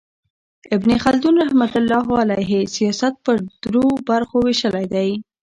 [0.75, 5.09] ابن خلدون رحمة الله علیه سیاست پر درو برخو ویشلی دئ.